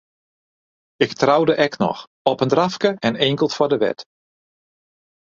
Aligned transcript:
Ik 0.95 1.13
troude 1.13 1.53
ek 1.55 1.77
noch, 1.77 2.07
op 2.21 2.41
in 2.41 2.47
drafke 2.53 2.89
en 2.99 3.15
inkeld 3.15 3.53
foar 3.53 3.67
de 3.69 3.77
wet. 3.77 3.99